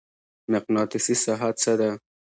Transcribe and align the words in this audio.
مقناطیسي 0.51 1.15
ساحه 1.23 1.49
څه 1.61 1.73
ده؟ 1.79 1.89